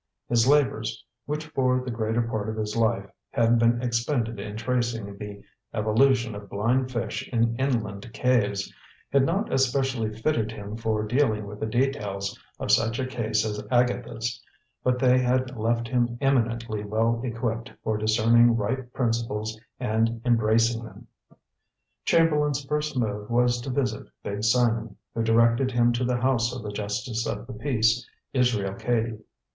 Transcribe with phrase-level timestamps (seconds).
[0.27, 5.15] His labors, which, for the greater part of his life, had been expended in tracing
[5.15, 5.43] the
[5.75, 8.73] evolution of blind fish in inland caves,
[9.13, 13.63] had not especially fitted him for dealing with the details of such a case as
[13.69, 14.41] Agatha's;
[14.83, 21.05] but they had left him eminently well equipped for discerning right principles and embracing them.
[22.05, 26.63] Chamberlain's first move was to visit Big Simon, who directed him to the house of
[26.63, 29.19] the justice of the peace, Israel Cady.